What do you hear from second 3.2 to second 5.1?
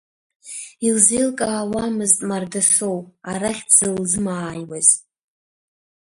арахь дзылзымааиуаз.